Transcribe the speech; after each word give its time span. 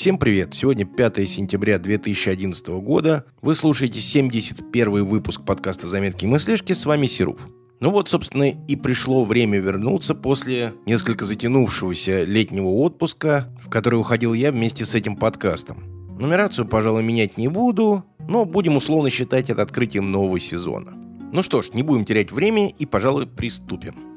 Всем 0.00 0.16
привет! 0.16 0.54
Сегодня 0.54 0.86
5 0.86 1.28
сентября 1.28 1.78
2011 1.78 2.68
года. 2.68 3.26
Вы 3.42 3.54
слушаете 3.54 4.00
71 4.00 5.04
выпуск 5.04 5.42
подкаста 5.44 5.86
«Заметки 5.88 6.24
и 6.24 6.26
мыслишки». 6.26 6.72
С 6.72 6.86
вами 6.86 7.06
Серов. 7.06 7.38
Ну 7.80 7.90
вот, 7.90 8.08
собственно, 8.08 8.44
и 8.44 8.76
пришло 8.76 9.26
время 9.26 9.58
вернуться 9.58 10.14
после 10.14 10.72
несколько 10.86 11.26
затянувшегося 11.26 12.24
летнего 12.24 12.68
отпуска, 12.68 13.54
в 13.62 13.68
который 13.68 13.96
уходил 13.96 14.32
я 14.32 14.52
вместе 14.52 14.86
с 14.86 14.94
этим 14.94 15.16
подкастом. 15.16 15.84
Нумерацию, 16.18 16.66
пожалуй, 16.66 17.02
менять 17.02 17.36
не 17.36 17.48
буду, 17.48 18.02
но 18.26 18.46
будем 18.46 18.78
условно 18.78 19.10
считать 19.10 19.50
это 19.50 19.60
открытием 19.60 20.10
нового 20.10 20.40
сезона. 20.40 20.92
Ну 21.30 21.42
что 21.42 21.60
ж, 21.60 21.74
не 21.74 21.82
будем 21.82 22.06
терять 22.06 22.32
время 22.32 22.70
и, 22.70 22.86
пожалуй, 22.86 23.26
приступим. 23.26 24.09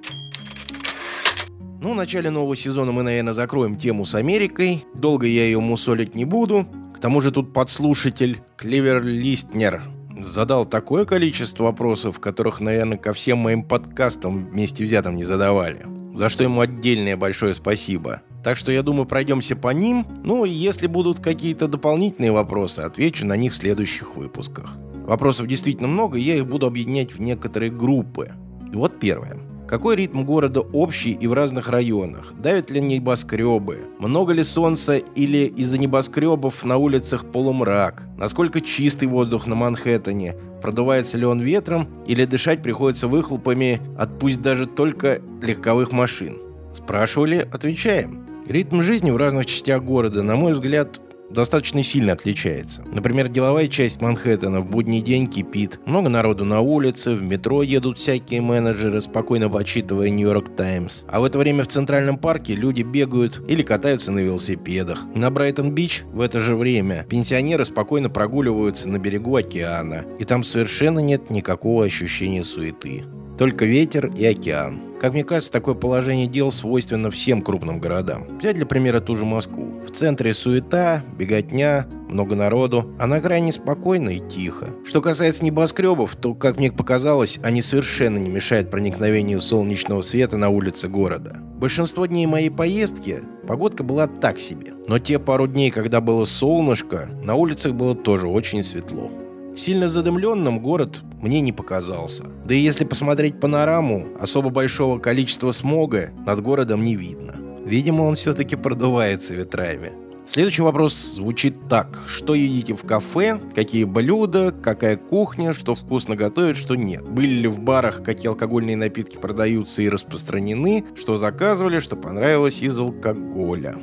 Ну, 1.83 1.91
в 1.91 1.95
начале 1.95 2.29
нового 2.29 2.55
сезона 2.55 2.93
мы, 2.93 3.03
наверное, 3.03 3.33
закроем 3.33 3.75
тему 3.75 4.05
с 4.05 4.15
Америкой. 4.15 4.85
Долго 4.95 5.27
я 5.27 5.43
ее 5.43 5.59
мусолить 5.59 6.15
не 6.15 6.23
буду. 6.23 6.65
К 6.95 6.99
тому 6.99 7.19
же 7.19 7.29
тут 7.29 7.51
подслушатель 7.51 8.39
Кливер 8.55 9.03
Листнер 9.03 9.83
задал 10.17 10.65
такое 10.65 11.03
количество 11.03 11.65
вопросов, 11.65 12.21
которых, 12.21 12.61
наверное, 12.61 12.97
ко 12.97 13.11
всем 13.11 13.39
моим 13.39 13.63
подкастам 13.63 14.45
вместе 14.45 14.85
взятым 14.85 15.17
не 15.17 15.25
задавали. 15.25 15.85
За 16.15 16.29
что 16.29 16.45
ему 16.45 16.61
отдельное 16.61 17.17
большое 17.17 17.53
спасибо. 17.53 18.21
Так 18.45 18.55
что, 18.55 18.71
я 18.71 18.81
думаю, 18.81 19.05
пройдемся 19.05 19.57
по 19.57 19.73
ним. 19.73 20.07
Ну, 20.23 20.45
и 20.45 20.49
если 20.49 20.87
будут 20.87 21.19
какие-то 21.19 21.67
дополнительные 21.67 22.31
вопросы, 22.31 22.79
отвечу 22.79 23.25
на 23.25 23.35
них 23.35 23.51
в 23.51 23.57
следующих 23.57 24.15
выпусках. 24.15 24.77
Вопросов 25.05 25.47
действительно 25.47 25.89
много, 25.89 26.17
я 26.17 26.37
их 26.37 26.47
буду 26.47 26.65
объединять 26.65 27.13
в 27.13 27.19
некоторые 27.19 27.71
группы. 27.71 28.31
Вот 28.71 29.01
первое. 29.01 29.37
Какой 29.73 29.95
ритм 29.95 30.23
города 30.23 30.61
общий 30.61 31.13
и 31.13 31.25
в 31.25 31.33
разных 31.33 31.67
районах? 31.67 32.31
Давят 32.37 32.69
ли 32.69 32.79
небоскребы? 32.79 33.79
Много 33.97 34.31
ли 34.31 34.43
солнца 34.43 34.97
или 34.97 35.47
из-за 35.47 35.79
небоскребов 35.79 36.63
на 36.63 36.77
улицах 36.77 37.25
полумрак? 37.31 38.03
Насколько 38.15 38.61
чистый 38.61 39.07
воздух 39.07 39.47
на 39.47 39.55
Манхэттене? 39.55 40.35
Продувается 40.61 41.17
ли 41.17 41.25
он 41.25 41.39
ветром 41.39 41.87
или 42.05 42.25
дышать 42.25 42.61
приходится 42.61 43.07
выхлопами 43.07 43.81
от 43.97 44.19
пусть 44.19 44.43
даже 44.43 44.67
только 44.67 45.21
легковых 45.41 45.91
машин? 45.91 46.37
Спрашивали, 46.75 47.37
отвечаем. 47.51 48.27
Ритм 48.47 48.83
жизни 48.83 49.09
в 49.09 49.17
разных 49.17 49.47
частях 49.47 49.83
города, 49.83 50.21
на 50.21 50.35
мой 50.35 50.53
взгляд, 50.53 51.01
достаточно 51.33 51.83
сильно 51.83 52.13
отличается. 52.13 52.83
Например, 52.91 53.27
деловая 53.27 53.67
часть 53.67 54.01
Манхэттена 54.01 54.61
в 54.61 54.69
будний 54.69 55.01
день 55.01 55.27
кипит. 55.27 55.79
Много 55.85 56.09
народу 56.09 56.45
на 56.45 56.61
улице, 56.61 57.11
в 57.11 57.21
метро 57.21 57.63
едут 57.63 57.97
всякие 57.97 58.41
менеджеры, 58.41 59.01
спокойно 59.01 59.49
почитывая 59.49 60.09
Нью-Йорк 60.09 60.55
Таймс. 60.55 61.03
А 61.07 61.19
в 61.19 61.23
это 61.23 61.37
время 61.37 61.63
в 61.63 61.67
Центральном 61.67 62.17
парке 62.17 62.55
люди 62.55 62.83
бегают 62.83 63.41
или 63.47 63.63
катаются 63.63 64.11
на 64.11 64.19
велосипедах. 64.19 65.05
На 65.15 65.29
Брайтон-Бич 65.31 66.03
в 66.13 66.21
это 66.21 66.39
же 66.39 66.55
время 66.55 67.05
пенсионеры 67.09 67.65
спокойно 67.65 68.09
прогуливаются 68.09 68.87
на 68.89 68.99
берегу 68.99 69.35
океана. 69.35 70.05
И 70.19 70.25
там 70.25 70.43
совершенно 70.43 70.99
нет 70.99 71.29
никакого 71.29 71.85
ощущения 71.85 72.43
суеты. 72.43 73.03
Только 73.37 73.65
ветер 73.65 74.11
и 74.15 74.25
океан. 74.25 74.79
Как 75.01 75.13
мне 75.13 75.23
кажется, 75.23 75.51
такое 75.51 75.75
положение 75.75 76.27
дел 76.27 76.51
свойственно 76.51 77.11
всем 77.11 77.41
крупным 77.41 77.79
городам. 77.79 78.37
Взять 78.37 78.55
для 78.55 78.65
примера 78.65 78.99
ту 78.99 79.17
же 79.17 79.25
Москву. 79.25 79.62
В 79.85 79.91
центре 79.91 80.33
суета, 80.33 81.03
беготня, 81.17 81.87
много 82.09 82.35
народу, 82.35 82.93
а 82.99 83.07
на 83.07 83.17
окраине 83.17 83.51
спокойно 83.51 84.09
и 84.09 84.19
тихо. 84.19 84.67
Что 84.85 85.01
касается 85.01 85.43
небоскребов, 85.43 86.15
то, 86.15 86.33
как 86.33 86.57
мне 86.57 86.71
показалось, 86.71 87.39
они 87.43 87.61
совершенно 87.61 88.17
не 88.17 88.29
мешают 88.29 88.69
проникновению 88.69 89.41
солнечного 89.41 90.01
света 90.01 90.37
на 90.37 90.49
улицы 90.49 90.87
города. 90.87 91.37
Большинство 91.55 92.05
дней 92.05 92.25
моей 92.25 92.49
поездки 92.49 93.19
погодка 93.47 93.83
была 93.83 94.07
так 94.07 94.39
себе. 94.39 94.73
Но 94.87 94.99
те 94.99 95.19
пару 95.19 95.47
дней, 95.47 95.71
когда 95.71 96.01
было 96.01 96.25
солнышко, 96.25 97.09
на 97.23 97.35
улицах 97.35 97.73
было 97.73 97.95
тоже 97.95 98.27
очень 98.27 98.63
светло. 98.63 99.11
Сильно 99.55 99.87
задымленным 99.87 100.59
город 100.59 101.01
мне 101.21 101.39
не 101.41 101.51
показался. 101.51 102.23
Да 102.45 102.55
и 102.55 102.59
если 102.59 102.85
посмотреть 102.85 103.39
панораму, 103.39 104.07
особо 104.19 104.49
большого 104.49 104.99
количества 104.99 105.51
смога 105.51 106.09
над 106.25 106.41
городом 106.41 106.83
не 106.83 106.95
видно. 106.95 107.35
Видимо, 107.65 108.03
он 108.03 108.15
все-таки 108.15 108.55
продувается 108.55 109.33
ветрами. 109.33 109.93
Следующий 110.25 110.61
вопрос 110.61 110.93
звучит 111.15 111.67
так. 111.67 112.03
Что 112.07 112.33
едите 112.33 112.75
в 112.75 112.85
кафе? 112.85 113.41
Какие 113.53 113.83
блюда? 113.83 114.53
Какая 114.53 114.95
кухня? 114.95 115.53
Что 115.53 115.75
вкусно 115.75 116.15
готовят, 116.15 116.55
что 116.55 116.75
нет? 116.75 117.03
Были 117.03 117.33
ли 117.33 117.47
в 117.47 117.59
барах, 117.59 118.03
какие 118.03 118.29
алкогольные 118.29 118.77
напитки 118.77 119.17
продаются 119.17 119.81
и 119.81 119.89
распространены? 119.89 120.85
Что 120.95 121.17
заказывали, 121.17 121.79
что 121.79 121.97
понравилось 121.97 122.61
из 122.61 122.77
алкоголя? 122.77 123.75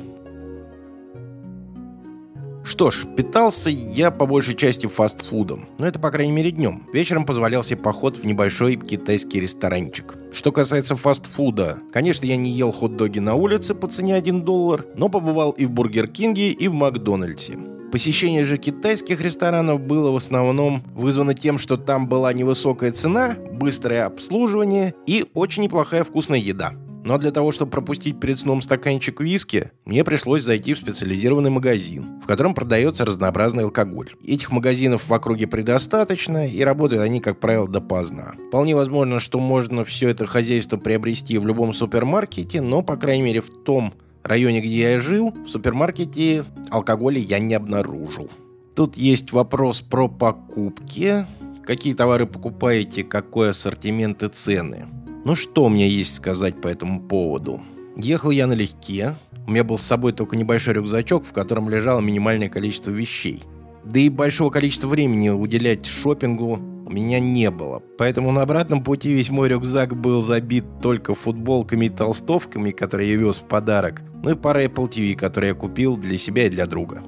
Что 2.81 2.89
ж, 2.89 3.05
питался 3.15 3.69
я 3.69 4.09
по 4.09 4.25
большей 4.25 4.55
части 4.55 4.87
фастфудом. 4.87 5.67
Но 5.77 5.85
это, 5.85 5.99
по 5.99 6.09
крайней 6.09 6.31
мере, 6.31 6.49
днем. 6.49 6.87
Вечером 6.91 7.27
позволял 7.27 7.63
себе 7.63 7.77
поход 7.77 8.17
в 8.17 8.25
небольшой 8.25 8.75
китайский 8.75 9.39
ресторанчик. 9.39 10.15
Что 10.33 10.51
касается 10.51 10.95
фастфуда, 10.95 11.77
конечно, 11.93 12.25
я 12.25 12.37
не 12.37 12.49
ел 12.49 12.71
хот-доги 12.71 13.19
на 13.19 13.35
улице 13.35 13.75
по 13.75 13.87
цене 13.87 14.15
1 14.15 14.41
доллар, 14.41 14.87
но 14.95 15.09
побывал 15.09 15.51
и 15.51 15.65
в 15.65 15.69
Бургер 15.69 16.07
Кинге, 16.07 16.49
и 16.49 16.67
в 16.67 16.73
Макдональдсе. 16.73 17.59
Посещение 17.91 18.45
же 18.45 18.57
китайских 18.57 19.21
ресторанов 19.21 19.81
было 19.81 20.09
в 20.09 20.15
основном 20.15 20.81
вызвано 20.95 21.35
тем, 21.35 21.59
что 21.59 21.77
там 21.77 22.07
была 22.07 22.33
невысокая 22.33 22.91
цена, 22.93 23.35
быстрое 23.51 24.05
обслуживание 24.05 24.95
и 25.05 25.25
очень 25.35 25.61
неплохая 25.61 26.03
вкусная 26.03 26.39
еда. 26.39 26.73
Но 27.03 27.17
для 27.17 27.31
того, 27.31 27.51
чтобы 27.51 27.71
пропустить 27.71 28.19
перед 28.19 28.39
сном 28.39 28.61
стаканчик 28.61 29.21
виски, 29.21 29.71
мне 29.85 30.03
пришлось 30.03 30.43
зайти 30.43 30.73
в 30.73 30.79
специализированный 30.79 31.49
магазин, 31.49 32.21
в 32.23 32.27
котором 32.27 32.53
продается 32.53 33.05
разнообразный 33.05 33.63
алкоголь. 33.63 34.09
Этих 34.23 34.51
магазинов 34.51 35.09
в 35.09 35.13
округе 35.13 35.47
предостаточно, 35.47 36.47
и 36.47 36.61
работают 36.61 37.03
они, 37.03 37.19
как 37.19 37.39
правило, 37.39 37.67
допоздна. 37.67 38.33
Вполне 38.49 38.75
возможно, 38.75 39.19
что 39.19 39.39
можно 39.39 39.83
все 39.83 40.09
это 40.09 40.27
хозяйство 40.27 40.77
приобрести 40.77 41.37
в 41.37 41.47
любом 41.47 41.73
супермаркете, 41.73 42.61
но, 42.61 42.83
по 42.83 42.97
крайней 42.97 43.23
мере, 43.23 43.41
в 43.41 43.49
том 43.49 43.93
районе, 44.23 44.61
где 44.61 44.93
я 44.93 44.99
жил, 44.99 45.31
в 45.31 45.49
супермаркете 45.49 46.45
алкоголя 46.69 47.19
я 47.19 47.39
не 47.39 47.55
обнаружил. 47.55 48.29
Тут 48.75 48.95
есть 48.95 49.31
вопрос 49.31 49.81
про 49.81 50.07
покупки. 50.07 51.25
Какие 51.65 51.93
товары 51.93 52.25
покупаете, 52.25 53.03
какой 53.03 53.51
ассортимент 53.51 54.23
и 54.23 54.29
цены. 54.29 54.87
Ну 55.23 55.35
что 55.35 55.69
меня 55.69 55.85
есть 55.85 56.15
сказать 56.15 56.59
по 56.59 56.67
этому 56.67 56.99
поводу? 56.99 57.61
Ехал 57.95 58.31
я 58.31 58.47
налегке. 58.47 59.15
У 59.45 59.51
меня 59.51 59.63
был 59.63 59.77
с 59.77 59.83
собой 59.83 60.13
только 60.13 60.35
небольшой 60.35 60.73
рюкзачок, 60.73 61.25
в 61.25 61.31
котором 61.31 61.69
лежало 61.69 61.99
минимальное 61.99 62.49
количество 62.49 62.89
вещей. 62.89 63.43
Да 63.83 63.99
и 63.99 64.09
большого 64.09 64.49
количества 64.49 64.87
времени 64.87 65.29
уделять 65.29 65.85
шопингу 65.85 66.59
у 66.87 66.89
меня 66.89 67.19
не 67.19 67.51
было. 67.51 67.83
Поэтому 67.99 68.31
на 68.31 68.41
обратном 68.41 68.83
пути 68.83 69.13
весь 69.13 69.29
мой 69.29 69.49
рюкзак 69.49 69.95
был 69.95 70.23
забит 70.23 70.65
только 70.81 71.13
футболками 71.13 71.85
и 71.85 71.89
толстовками, 71.89 72.71
которые 72.71 73.11
я 73.11 73.17
вез 73.17 73.37
в 73.37 73.47
подарок, 73.47 74.01
ну 74.23 74.31
и 74.31 74.35
парой 74.35 74.65
Apple 74.65 74.89
TV, 74.89 75.15
которые 75.15 75.49
я 75.49 75.55
купил 75.55 75.97
для 75.97 76.17
себя 76.17 76.47
и 76.47 76.49
для 76.49 76.65
друга. 76.65 77.03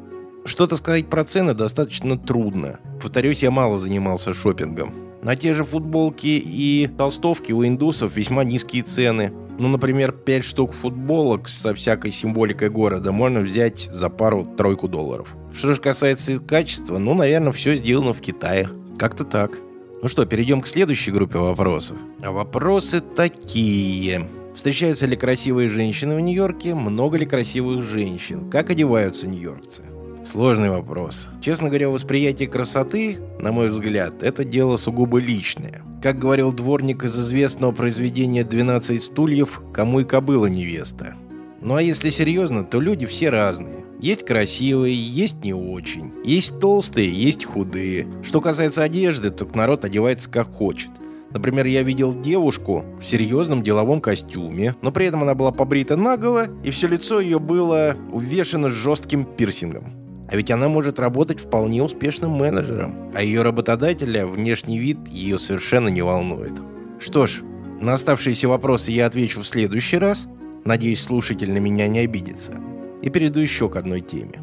Что-то 0.45 0.77
сказать 0.77 1.09
про 1.09 1.23
цены 1.23 1.55
достаточно 1.55 2.17
трудно. 2.17 2.79
Повторюсь, 3.01 3.41
я 3.41 3.49
мало 3.49 3.79
занимался 3.79 4.33
шопингом. 4.33 5.02
На 5.23 5.37
те 5.37 5.53
же 5.53 5.63
футболки 5.63 6.27
и 6.27 6.89
толстовки 6.97 7.53
у 7.53 7.65
индусов 7.65 8.15
весьма 8.15 8.43
низкие 8.43 8.83
цены. 8.83 9.31
Ну, 9.57 9.69
например, 9.69 10.11
5 10.11 10.43
штук 10.43 10.73
футболок 10.73 11.47
со 11.47 11.73
всякой 11.73 12.11
символикой 12.11 12.69
города 12.69 13.13
можно 13.13 13.39
взять 13.39 13.87
за 13.91 14.09
пару-тройку 14.09 14.89
долларов. 14.89 15.33
Что 15.53 15.73
же 15.73 15.79
касается 15.79 16.39
качества, 16.39 16.97
ну, 16.97 17.13
наверное, 17.13 17.53
все 17.53 17.75
сделано 17.75 18.13
в 18.13 18.19
Китае. 18.19 18.67
Как-то 18.99 19.23
так. 19.23 19.57
Ну 20.01 20.09
что, 20.09 20.25
перейдем 20.25 20.61
к 20.61 20.67
следующей 20.67 21.11
группе 21.11 21.37
вопросов. 21.37 21.97
А 22.21 22.31
вопросы 22.31 22.99
такие. 22.99 24.27
Встречаются 24.55 25.05
ли 25.05 25.15
красивые 25.15 25.69
женщины 25.69 26.15
в 26.15 26.19
Нью-Йорке? 26.19 26.75
Много 26.75 27.17
ли 27.17 27.25
красивых 27.25 27.83
женщин? 27.83 28.49
Как 28.49 28.69
одеваются 28.69 29.27
нью-йоркцы? 29.27 29.83
Сложный 30.25 30.69
вопрос. 30.69 31.27
Честно 31.41 31.67
говоря, 31.67 31.89
восприятие 31.89 32.47
красоты, 32.47 33.17
на 33.39 33.51
мой 33.51 33.69
взгляд, 33.69 34.23
это 34.23 34.45
дело 34.45 34.77
сугубо 34.77 35.17
личное. 35.17 35.81
Как 36.01 36.17
говорил 36.17 36.53
дворник 36.53 37.03
из 37.03 37.17
известного 37.17 37.73
произведения 37.73 38.43
«12 38.43 38.99
стульев», 38.99 39.61
кому 39.73 39.99
и 39.99 40.05
кобыла 40.05 40.45
невеста. 40.45 41.15
Ну 41.61 41.75
а 41.75 41.81
если 41.81 42.09
серьезно, 42.09 42.63
то 42.63 42.79
люди 42.79 43.05
все 43.05 43.29
разные. 43.29 43.83
Есть 43.99 44.25
красивые, 44.25 44.95
есть 44.95 45.43
не 45.43 45.53
очень. 45.53 46.11
Есть 46.25 46.59
толстые, 46.59 47.09
есть 47.09 47.45
худые. 47.45 48.07
Что 48.21 48.41
касается 48.41 48.83
одежды, 48.83 49.29
то 49.29 49.47
народ 49.53 49.85
одевается 49.85 50.29
как 50.29 50.51
хочет. 50.51 50.91
Например, 51.31 51.65
я 51.65 51.83
видел 51.83 52.13
девушку 52.13 52.85
в 53.01 53.05
серьезном 53.05 53.63
деловом 53.63 54.01
костюме, 54.01 54.75
но 54.81 54.91
при 54.91 55.05
этом 55.07 55.23
она 55.23 55.35
была 55.35 55.51
побрита 55.51 55.95
наголо, 55.97 56.47
и 56.63 56.71
все 56.71 56.87
лицо 56.87 57.19
ее 57.19 57.39
было 57.39 57.95
увешано 58.11 58.69
жестким 58.69 59.25
пирсингом. 59.25 60.02
А 60.29 60.35
ведь 60.35 60.51
она 60.51 60.69
может 60.69 60.99
работать 60.99 61.39
вполне 61.39 61.83
успешным 61.83 62.31
менеджером, 62.31 63.11
а 63.13 63.21
ее 63.21 63.41
работодателя 63.41 64.25
внешний 64.25 64.79
вид 64.79 64.97
ее 65.07 65.37
совершенно 65.37 65.89
не 65.89 66.01
волнует. 66.01 66.53
Что 66.99 67.27
ж, 67.27 67.41
на 67.81 67.93
оставшиеся 67.93 68.47
вопросы 68.47 68.91
я 68.91 69.07
отвечу 69.07 69.41
в 69.41 69.47
следующий 69.47 69.97
раз. 69.97 70.27
Надеюсь, 70.63 71.03
слушатель 71.03 71.51
на 71.51 71.57
меня 71.57 71.87
не 71.87 71.99
обидится. 71.99 72.53
И 73.01 73.09
перейду 73.09 73.41
еще 73.41 73.67
к 73.67 73.75
одной 73.75 73.99
теме. 73.99 74.39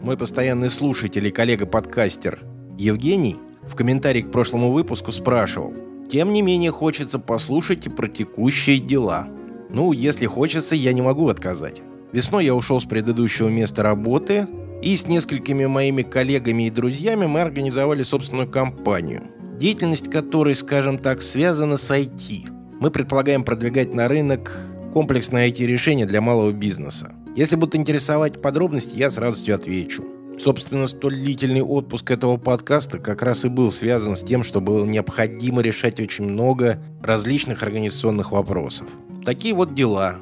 мой 0.00 0.16
постоянный 0.16 0.70
слушатель 0.70 1.26
и 1.26 1.30
коллега-подкастер 1.30 2.40
Евгений 2.78 3.36
в 3.62 3.74
комментарии 3.76 4.22
к 4.22 4.32
прошлому 4.32 4.72
выпуску 4.72 5.12
спрашивал. 5.12 5.72
Тем 6.10 6.32
не 6.32 6.42
менее, 6.42 6.70
хочется 6.70 7.18
послушать 7.18 7.86
и 7.86 7.90
про 7.90 8.08
текущие 8.08 8.78
дела. 8.78 9.28
Ну, 9.70 9.92
если 9.92 10.26
хочется, 10.26 10.76
я 10.76 10.92
не 10.92 11.02
могу 11.02 11.28
отказать. 11.28 11.82
Весной 12.16 12.46
я 12.46 12.54
ушел 12.54 12.80
с 12.80 12.86
предыдущего 12.86 13.50
места 13.50 13.82
работы, 13.82 14.48
и 14.80 14.96
с 14.96 15.06
несколькими 15.06 15.66
моими 15.66 16.00
коллегами 16.00 16.66
и 16.66 16.70
друзьями 16.70 17.26
мы 17.26 17.42
организовали 17.42 18.04
собственную 18.04 18.50
компанию, 18.50 19.24
деятельность 19.58 20.10
которой, 20.10 20.54
скажем 20.54 20.96
так, 20.96 21.20
связана 21.20 21.76
с 21.76 21.90
IT. 21.90 22.48
Мы 22.80 22.90
предполагаем 22.90 23.44
продвигать 23.44 23.92
на 23.92 24.08
рынок 24.08 24.50
комплексное 24.94 25.50
IT-решение 25.50 26.06
для 26.06 26.22
малого 26.22 26.52
бизнеса. 26.52 27.12
Если 27.36 27.54
будут 27.54 27.76
интересовать 27.76 28.40
подробности, 28.40 28.96
я 28.96 29.10
с 29.10 29.18
радостью 29.18 29.54
отвечу. 29.54 30.02
Собственно, 30.38 30.86
столь 30.86 31.16
длительный 31.16 31.60
отпуск 31.60 32.10
этого 32.10 32.38
подкаста 32.38 32.98
как 32.98 33.20
раз 33.20 33.44
и 33.44 33.50
был 33.50 33.70
связан 33.70 34.16
с 34.16 34.22
тем, 34.22 34.42
что 34.42 34.62
было 34.62 34.86
необходимо 34.86 35.60
решать 35.60 36.00
очень 36.00 36.24
много 36.24 36.82
различных 37.02 37.62
организационных 37.62 38.32
вопросов. 38.32 38.86
Такие 39.22 39.52
вот 39.52 39.74
дела. 39.74 40.16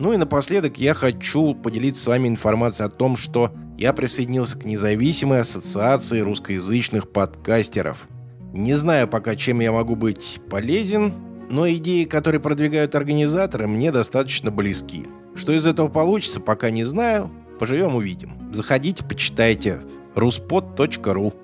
Ну 0.00 0.14
и 0.14 0.16
напоследок 0.16 0.78
я 0.78 0.94
хочу 0.94 1.54
поделиться 1.54 2.02
с 2.02 2.06
вами 2.06 2.26
информацией 2.26 2.86
о 2.86 2.90
том, 2.90 3.18
что 3.18 3.52
я 3.76 3.92
присоединился 3.92 4.58
к 4.58 4.64
независимой 4.64 5.40
ассоциации 5.40 6.20
русскоязычных 6.20 7.10
подкастеров. 7.10 8.08
Не 8.54 8.72
знаю 8.72 9.08
пока, 9.08 9.36
чем 9.36 9.60
я 9.60 9.72
могу 9.72 9.96
быть 9.96 10.40
полезен, 10.48 11.12
но 11.50 11.68
идеи, 11.68 12.04
которые 12.04 12.40
продвигают 12.40 12.94
организаторы, 12.94 13.66
мне 13.66 13.92
достаточно 13.92 14.50
близки. 14.50 15.04
Что 15.34 15.52
из 15.52 15.66
этого 15.66 15.88
получится, 15.88 16.40
пока 16.40 16.70
не 16.70 16.84
знаю. 16.84 17.30
Поживем 17.58 17.94
увидим. 17.94 18.54
Заходите, 18.54 19.04
почитайте 19.04 19.82
ruspod.ru 20.14 21.34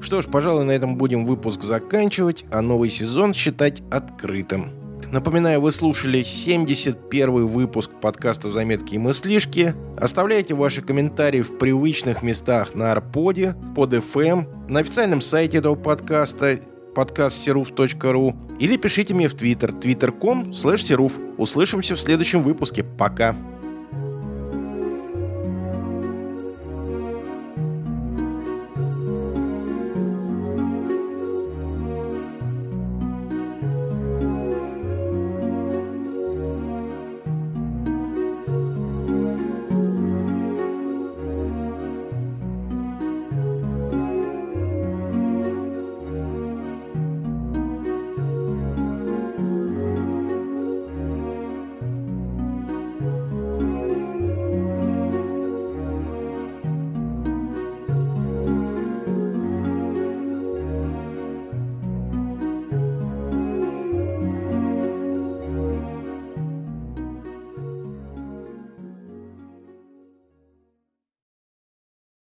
Что 0.00 0.22
ж, 0.22 0.26
пожалуй, 0.28 0.64
на 0.64 0.70
этом 0.70 0.96
будем 0.96 1.26
выпуск 1.26 1.62
заканчивать, 1.62 2.46
а 2.50 2.62
новый 2.62 2.88
сезон 2.88 3.34
считать 3.34 3.82
открытым. 3.90 4.83
Напоминаю, 5.10 5.60
вы 5.60 5.72
слушали 5.72 6.22
71 6.22 7.46
выпуск 7.46 7.90
подкаста 8.00 8.50
«Заметки 8.50 8.94
и 8.94 8.98
мыслишки». 8.98 9.74
Оставляйте 9.96 10.54
ваши 10.54 10.82
комментарии 10.82 11.40
в 11.40 11.58
привычных 11.58 12.22
местах 12.22 12.74
на 12.74 12.92
Арподе, 12.92 13.56
под 13.74 13.94
FM, 13.94 14.68
на 14.68 14.80
официальном 14.80 15.20
сайте 15.20 15.58
этого 15.58 15.74
подкаста 15.74 16.58
подкастсеруф.ру 16.94 18.36
или 18.58 18.76
пишите 18.76 19.14
мне 19.14 19.28
в 19.28 19.34
Твиттер, 19.34 19.70
twitter.com 19.70 20.52
slash 20.52 21.36
Услышимся 21.38 21.96
в 21.96 22.00
следующем 22.00 22.42
выпуске. 22.42 22.84
Пока! 22.84 23.36